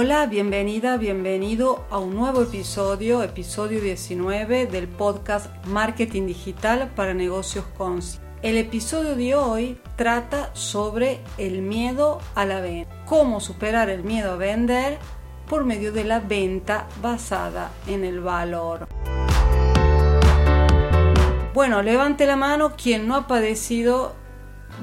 [0.00, 7.64] Hola, bienvenida, bienvenido a un nuevo episodio, episodio 19 del podcast Marketing Digital para Negocios
[7.76, 8.24] Conscientes.
[8.42, 14.34] El episodio de hoy trata sobre el miedo a la venta, cómo superar el miedo
[14.34, 14.98] a vender
[15.48, 18.86] por medio de la venta basada en el valor.
[21.52, 24.14] Bueno, levante la mano quien no ha padecido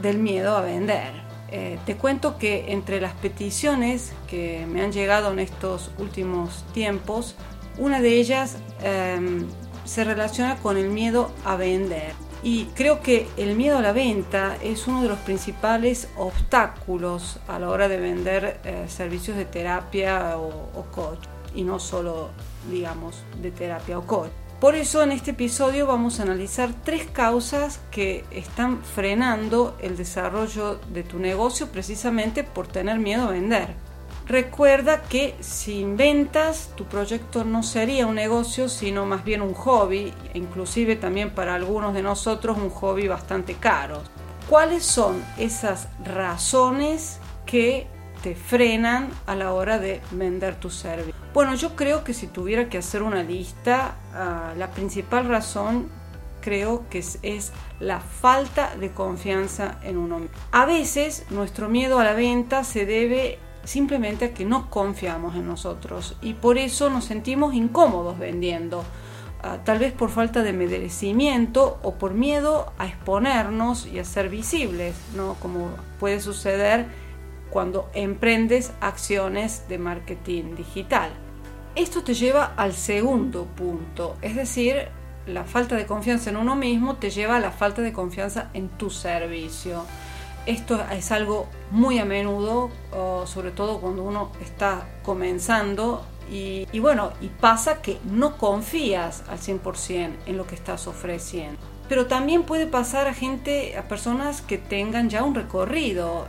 [0.01, 1.24] del miedo a vender.
[1.51, 7.35] Eh, te cuento que entre las peticiones que me han llegado en estos últimos tiempos,
[7.77, 9.45] una de ellas em,
[9.83, 12.13] se relaciona con el miedo a vender.
[12.41, 17.57] Y creo que el miedo a la venta es uno de los principales obstáculos a
[17.59, 21.25] la hora de vender eh, servicios de terapia o, o coach.
[21.55, 22.29] Y no solo,
[22.69, 24.31] digamos, de terapia o coach.
[24.59, 30.79] Por eso en este episodio vamos a analizar tres causas que están frenando el desarrollo
[30.93, 33.75] de tu negocio precisamente por tener miedo a vender.
[34.25, 40.13] Recuerda que sin ventas tu proyecto no sería un negocio sino más bien un hobby,
[40.33, 44.01] inclusive también para algunos de nosotros un hobby bastante caro.
[44.49, 47.87] ¿Cuáles son esas razones que
[48.25, 51.14] te frenan a la hora de vender tu servicio.
[51.35, 55.89] Bueno, yo creo que si tuviera que hacer una lista, ah, la principal razón
[56.39, 60.37] creo que es, la falta de confianza en uno mismo.
[60.53, 65.45] A veces nuestro miedo a la venta se debe simplemente a que no confiamos en
[65.45, 68.85] nosotros y por eso nos sentimos incómodos vendiendo.
[69.43, 74.29] Ah, tal vez por falta de merecimiento o por miedo a exponernos y a ser
[74.29, 75.33] visibles, ¿no?
[75.41, 75.67] como
[75.99, 76.85] puede suceder
[77.49, 81.24] cuando emprendes acciones de marketing digital.
[81.75, 84.87] Esto te lleva al segundo punto, es decir,
[85.27, 88.69] la falta de confianza en uno mismo te lleva a la falta de confianza en
[88.69, 89.83] tu servicio.
[90.45, 92.69] Esto es algo muy a menudo,
[93.25, 99.39] sobre todo cuando uno está comenzando y, y, bueno, y pasa que no confías al
[99.39, 101.59] 100% en lo que estás ofreciendo.
[101.89, 106.25] Pero también puede pasar a gente, a personas que tengan ya un recorrido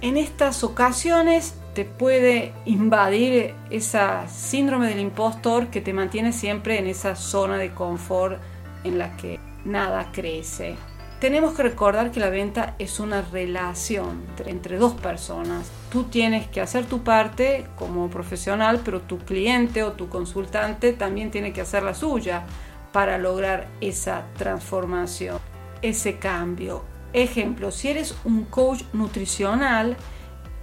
[0.00, 6.86] en estas ocasiones te puede invadir esa síndrome del impostor que te mantiene siempre en
[6.86, 8.40] esa zona de confort
[8.82, 10.76] en la que nada crece.
[11.20, 15.70] Tenemos que recordar que la venta es una relación entre dos personas.
[15.92, 21.30] Tú tienes que hacer tu parte como profesional, pero tu cliente o tu consultante también
[21.30, 22.46] tiene que hacer la suya
[22.90, 25.40] para lograr esa transformación,
[25.82, 26.84] ese cambio,
[27.16, 29.96] Ejemplo, si eres un coach nutricional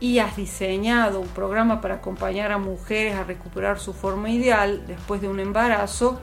[0.03, 5.21] y has diseñado un programa para acompañar a mujeres a recuperar su forma ideal después
[5.21, 6.19] de un embarazo,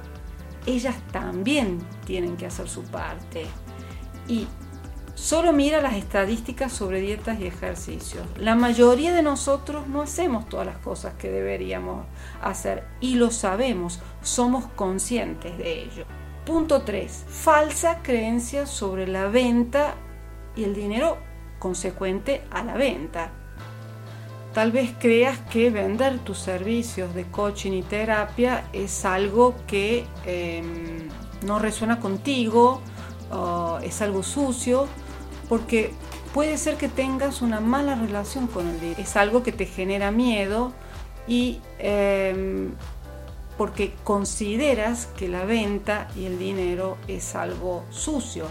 [0.66, 3.46] ellas también tienen que hacer su parte.
[4.28, 4.46] Y
[5.14, 8.26] solo mira las estadísticas sobre dietas y ejercicios.
[8.36, 12.04] La mayoría de nosotros no hacemos todas las cosas que deberíamos
[12.42, 16.04] hacer y lo sabemos, somos conscientes de ello.
[16.44, 17.24] Punto 3.
[17.28, 19.94] Falsa creencia sobre la venta
[20.54, 21.16] y el dinero
[21.58, 23.39] consecuente a la venta.
[24.54, 31.08] Tal vez creas que vender tus servicios de coaching y terapia es algo que em,
[31.46, 32.82] no resuena contigo,
[33.82, 34.88] es algo sucio,
[35.48, 35.92] porque
[36.34, 39.00] puede ser que tengas una mala relación con el dinero.
[39.00, 40.72] Es algo que te genera miedo
[41.28, 42.72] y em,
[43.56, 48.46] porque consideras que la venta y el dinero es algo sucio.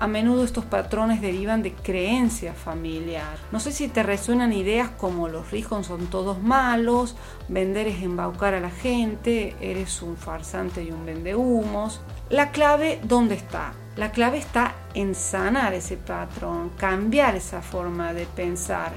[0.00, 3.36] A menudo estos patrones derivan de creencias familiar.
[3.52, 7.16] No sé si te resuenan ideas como los ricos son todos malos,
[7.48, 12.00] vender es embaucar a la gente, eres un farsante y un vendehumos.
[12.30, 13.74] La clave, ¿dónde está?
[13.96, 18.92] La clave está en sanar ese patrón, cambiar esa forma de pensar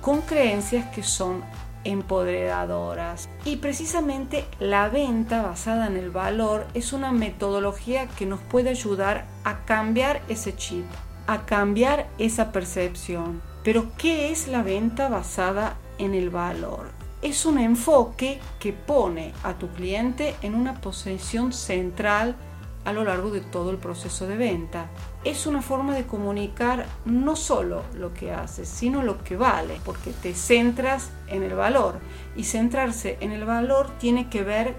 [0.00, 1.42] con creencias que son
[1.82, 3.28] empoderadoras.
[3.44, 9.33] Y precisamente la venta basada en el valor es una metodología que nos puede ayudar
[9.44, 10.86] a cambiar ese chip,
[11.26, 13.40] a cambiar esa percepción.
[13.62, 16.90] Pero ¿qué es la venta basada en el valor?
[17.22, 22.36] Es un enfoque que pone a tu cliente en una posición central
[22.84, 24.90] a lo largo de todo el proceso de venta.
[25.24, 30.12] Es una forma de comunicar no solo lo que haces, sino lo que vale, porque
[30.12, 31.98] te centras en el valor.
[32.36, 34.74] Y centrarse en el valor tiene que ver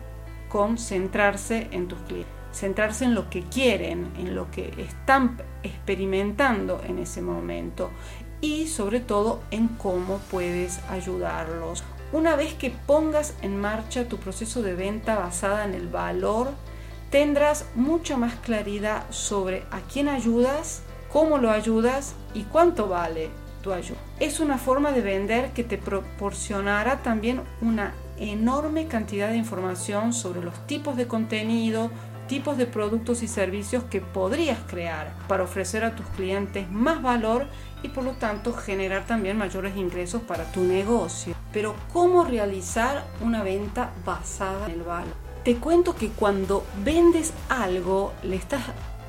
[0.49, 6.81] con centrarse en tus clientes, centrarse en lo que quieren, en lo que están experimentando
[6.87, 7.91] en ese momento
[8.41, 11.83] y sobre todo en cómo puedes ayudarlos.
[12.13, 16.51] Una vez que pongas en marcha tu proceso de venta basada en el valor,
[17.09, 20.81] tendrás mucha más claridad sobre a quién ayudas,
[21.11, 23.29] cómo lo ayudas y cuánto vale
[23.63, 23.99] tu ayuda.
[24.19, 30.41] Es una forma de vender que te proporcionará también una enorme cantidad de información sobre
[30.41, 31.89] los tipos de contenido,
[32.27, 37.47] tipos de productos y servicios que podrías crear para ofrecer a tus clientes más valor
[37.83, 41.35] y por lo tanto generar también mayores ingresos para tu negocio.
[41.53, 45.13] Pero ¿cómo realizar una venta basada en el valor?
[45.43, 48.61] Te cuento que cuando vendes algo le estás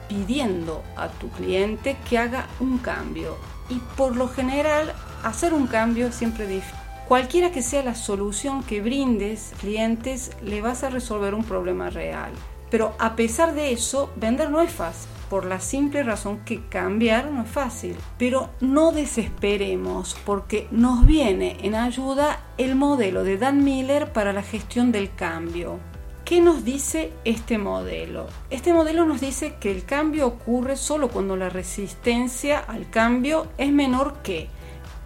[0.09, 3.37] pidiendo a tu cliente que haga un cambio
[3.69, 4.93] y por lo general
[5.25, 6.79] hacer un cambio siempre difícil.
[7.09, 12.33] Cualquiera que sea la solución que brindes clientes, le vas a resolver un problema real.
[12.71, 17.31] Pero a pesar de eso, vender no es fácil, por la simple razón que cambiar
[17.31, 17.97] no es fácil.
[18.19, 24.43] Pero no desesperemos porque nos viene en ayuda el modelo de Dan Miller para la
[24.43, 25.79] gestión del cambio.
[26.25, 28.27] ¿Qué nos dice este modelo?
[28.51, 33.71] Este modelo nos dice que el cambio ocurre solo cuando la resistencia al cambio es
[33.71, 34.49] menor que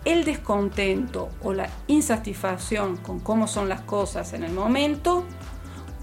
[0.07, 5.25] el descontento o la insatisfacción con cómo son las cosas en el momento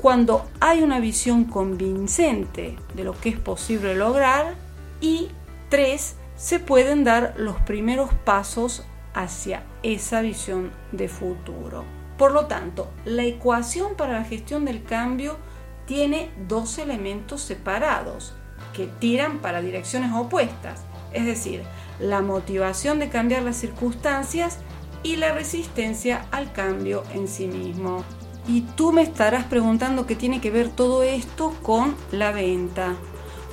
[0.01, 4.55] cuando hay una visión convincente de lo que es posible lograr
[5.01, 5.29] y
[5.69, 8.83] tres, se pueden dar los primeros pasos
[9.13, 11.83] hacia esa visión de futuro.
[12.17, 15.37] Por lo tanto, la ecuación para la gestión del cambio
[15.85, 18.33] tiene dos elementos separados
[18.73, 20.81] que tiran para direcciones opuestas,
[21.13, 21.63] es decir,
[21.99, 24.59] la motivación de cambiar las circunstancias
[25.01, 28.03] y la resistencia al cambio en sí mismo.
[28.47, 32.95] Y tú me estarás preguntando qué tiene que ver todo esto con la venta.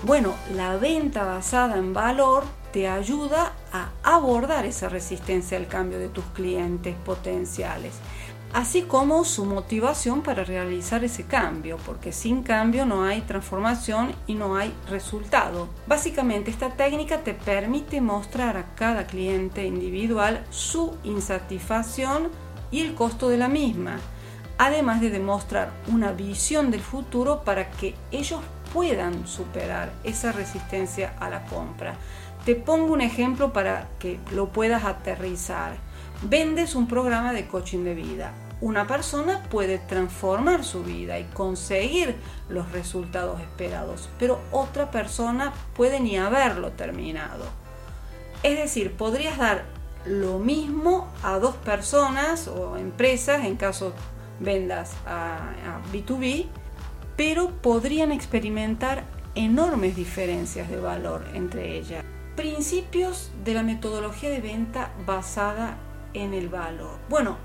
[0.04, 6.08] Bueno, la venta basada en valor te ayuda a abordar esa resistencia al cambio de
[6.08, 7.94] tus clientes potenciales,
[8.52, 14.34] así como su motivación para realizar ese cambio, porque sin cambio no hay transformación y
[14.34, 15.68] no hay resultado.
[15.88, 22.28] Básicamente esta técnica te permite mostrar a cada cliente individual su insatisfacción
[22.70, 23.98] y el costo de la misma
[24.58, 28.40] además de demostrar una visión del futuro para que ellos
[28.72, 31.94] puedan superar esa resistencia a la compra.
[32.44, 35.76] Te pongo un ejemplo para que lo puedas aterrizar.
[36.22, 38.32] Vendes un programa de coaching de vida.
[38.60, 42.16] Una persona puede transformar su vida y conseguir
[42.48, 47.44] los resultados esperados, pero otra persona puede ni haberlo terminado.
[48.42, 49.64] Es decir, podrías dar
[50.06, 53.94] lo mismo a dos personas o empresas en caso
[54.40, 55.52] vendas a,
[55.92, 56.46] B2B,
[57.16, 59.04] pero podrían experimentar
[59.34, 62.04] enormes diferencias de valor entre ellas.
[62.36, 65.76] Principios de la metodología de venta basada
[66.14, 66.98] en el valor.
[67.08, 67.36] Bueno,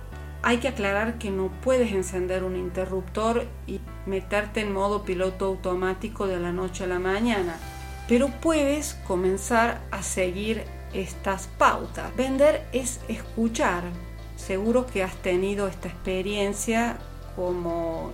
[0.42, 6.28] hay que aclarar que no puedes encender un interruptor y meterte en modo piloto automático
[6.28, 7.58] de la noche a la mañana,
[8.08, 10.64] pero puedes comenzar a seguir
[10.94, 12.16] estas pautas.
[12.16, 13.84] Vender es escuchar,
[14.40, 16.98] seguro que has tenido esta experiencia
[17.36, 18.12] como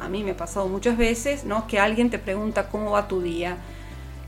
[0.00, 1.66] a mí me ha pasado muchas veces, ¿no?
[1.66, 3.56] Que alguien te pregunta cómo va tu día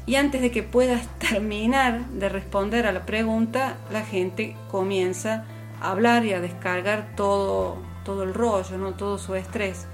[0.06, 5.44] y antes de que puedas terminar de responder a la pregunta, la gente comienza
[5.80, 8.92] a hablar y a descargar todo, todo el rollo, ¿no?
[8.94, 9.86] Todo su estrés.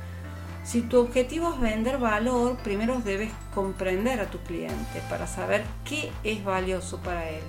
[0.64, 6.10] Si tu objetivo es vender valor, primero debes comprender a tu cliente para saber qué
[6.24, 7.42] es valioso para él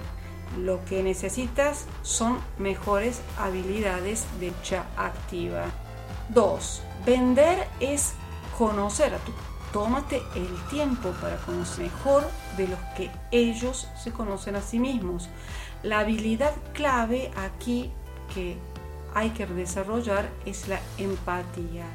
[0.58, 5.66] lo que necesitas son mejores habilidades de dicha activa.
[6.30, 6.82] 2.
[7.06, 8.13] Vender es
[8.58, 9.32] conocer a tu.
[9.72, 12.24] Tómate el tiempo para conocer mejor
[12.56, 15.30] de los que ellos se conocen a sí mismos.
[15.84, 17.92] La habilidad clave aquí
[18.34, 18.58] que
[19.13, 21.86] hay que desarrollar es la empatía.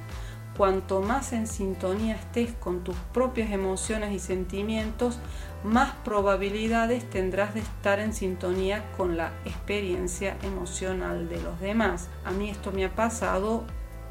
[0.57, 5.19] Cuanto más en sintonía estés con tus propias emociones y sentimientos,
[5.65, 12.09] más probabilidades tendrás de estar en sintonía con la experiencia emocional de los demás.
[12.25, 13.65] A mí esto me ha pasado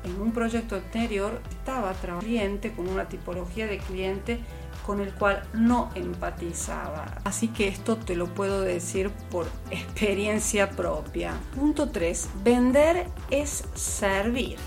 [0.03, 4.39] en un proyecto anterior, estaba trabajando con una tipología de cliente
[4.85, 7.19] con el cual no empatizaba.
[7.23, 11.33] Así que esto te lo puedo decir por experiencia propia.
[11.55, 12.29] Punto 3.
[12.43, 14.57] Vender es servir,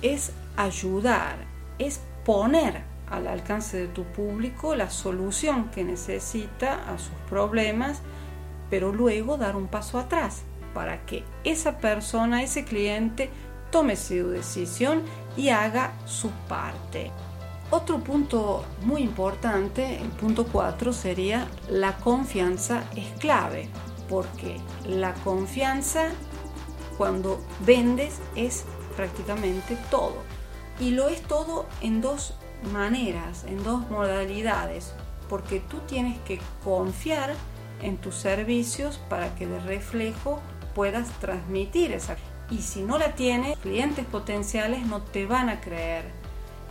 [0.00, 1.36] es ayudar,
[1.78, 8.00] es poner al alcance de tu público la solución que necesita a sus problemas,
[8.70, 10.42] pero luego dar un paso atrás
[10.74, 13.30] para que esa persona, ese cliente,
[13.70, 15.02] tome su decisión
[15.36, 17.10] y haga su parte.
[17.70, 23.68] Otro punto muy importante, el punto 4, sería la confianza es clave,
[24.08, 26.08] porque la confianza
[26.98, 28.64] cuando vendes es
[28.96, 30.16] prácticamente todo.
[30.80, 32.34] Y lo es todo en dos
[32.72, 34.94] maneras, en dos modalidades,
[35.28, 37.34] porque tú tienes que confiar
[37.82, 40.40] en tus servicios para que de reflejo
[40.74, 42.16] puedas transmitir esa.
[42.50, 46.04] Y si no la tienes, clientes potenciales no te van a creer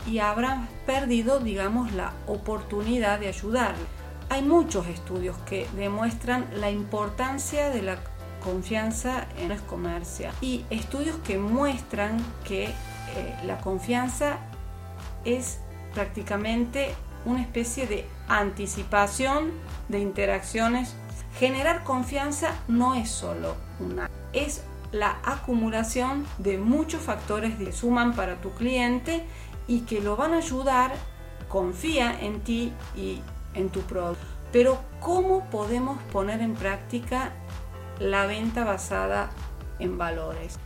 [0.07, 3.83] y habrán perdido, digamos, la oportunidad de ayudarle.
[4.29, 7.97] Hay muchos estudios que demuestran la importancia de la
[8.43, 12.69] confianza en el comercio y estudios que muestran que
[13.15, 14.37] eh, la confianza
[15.25, 15.59] es
[15.93, 16.93] prácticamente
[17.25, 19.51] una especie de anticipación
[19.87, 20.95] de interacciones.
[21.37, 28.41] Generar confianza no es solo una, es la acumulación de muchos factores que suman para
[28.41, 29.23] tu cliente
[29.67, 30.93] y que lo van a ayudar,
[31.47, 33.21] confía en ti y
[33.53, 34.25] en tu producto.
[34.51, 37.31] Pero ¿cómo podemos poner en práctica
[37.99, 39.29] la venta basada
[39.77, 40.57] en valores?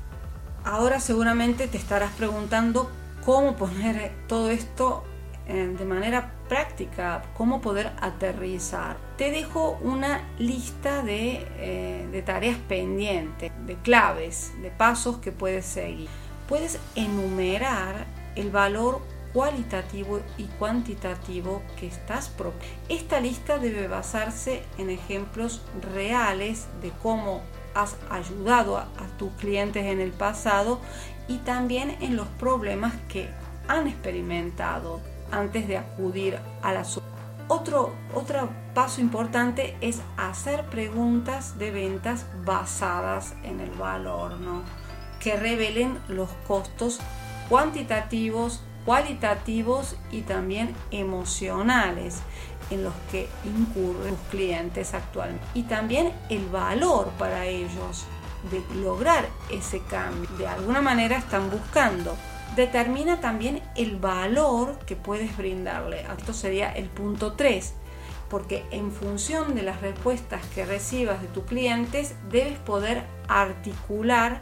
[0.65, 2.89] Ahora seguramente te estarás preguntando
[3.25, 5.03] cómo poner todo esto
[5.45, 8.95] eh, de manera práctica, cómo poder aterrizar.
[9.17, 16.07] Te dejo una lista eh, de tareas pendientes, de claves, de pasos que puedes seguir.
[16.47, 18.05] Puedes enumerar
[18.35, 19.01] el valor
[19.33, 22.77] cualitativo y cuantitativo que estás proponiendo.
[22.87, 25.61] Esta lista debe basarse en ejemplos
[25.93, 27.41] reales de cómo
[27.75, 28.87] has ayudado a,
[29.17, 30.79] tus clientes en el pasado
[31.27, 33.29] y también en los problemas que
[33.67, 34.99] han experimentado
[35.31, 36.83] antes de acudir a la
[37.47, 44.61] otro, otro paso importante es hacer preguntas de ventas basadas en el valor, ¿no?
[45.19, 46.99] que revelen los costos
[47.49, 52.19] cuantitativos, cualitativos y también emocionales
[52.69, 55.45] en los que incurren los clientes actualmente.
[55.53, 58.05] Y también el valor para ellos
[58.51, 60.29] de lograr ese cambio.
[60.37, 62.15] De alguna manera están buscando.
[62.55, 66.05] Determina también el valor que puedes brindarle.
[66.17, 67.75] Esto sería el punto 3
[68.29, 74.41] porque en función de las respuestas que recibas de tus clientes debes poder articular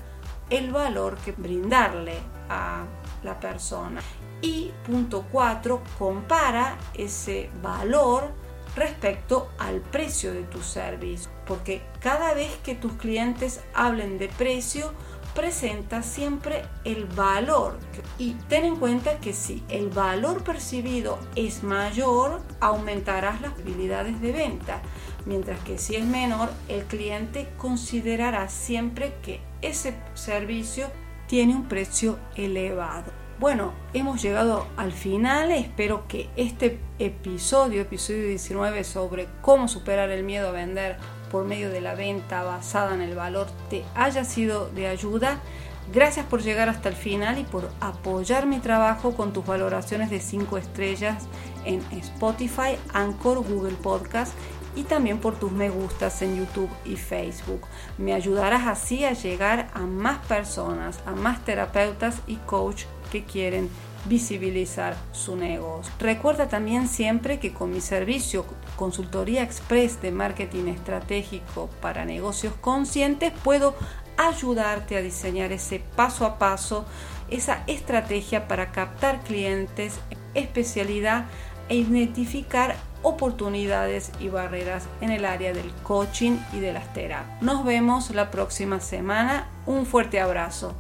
[0.50, 2.14] el valor que brindarle
[2.48, 2.86] a
[3.22, 4.02] la persona.
[4.42, 8.32] Y punto 4, compara ese valor
[8.76, 14.94] respecto al precio de tu servicio, porque cada vez que tus clientes hablen de precio,
[15.36, 17.80] presenta siempre el valor.
[18.18, 24.32] Y ten en cuenta que si el valor percibido es mayor, aumentarás las habilidades de
[24.32, 24.82] venta,
[25.26, 30.88] mientras que si es menor, el cliente considerará siempre que ese servicio
[31.28, 33.21] tiene un precio elevado.
[33.42, 35.50] Bueno, hemos llegado al final.
[35.50, 40.98] Espero que este episodio, episodio 19 sobre cómo superar el miedo a vender
[41.32, 45.40] por medio de la venta basada en el valor, te haya sido de ayuda.
[45.92, 50.20] Gracias por llegar hasta el final y por apoyar mi trabajo con tus valoraciones de
[50.20, 51.24] 5 estrellas
[51.66, 54.34] en Spotify, Anchor, Google Podcast
[54.76, 57.62] y también por tus me gustas en YouTube y Facebook.
[57.98, 63.70] Me ayudarás así a llegar a más personas, a más terapeutas y coach que quieren
[64.06, 65.94] visibilizar su negocio.
[66.00, 73.32] Recuerda también siempre que con mi servicio Consultoría Express de Marketing Estratégico para Negocios Conscientes
[73.44, 73.76] puedo
[74.18, 76.86] ayudarte a diseñar ese paso a paso,
[77.30, 80.00] esa estrategia para captar clientes,
[80.34, 81.26] especialidad
[81.70, 87.42] e identificar oportunidades y barreras en el área del coaching y de las terapias.
[87.42, 89.48] Nos vemos la próxima semana.
[89.66, 90.76] Un fuerte abrazo.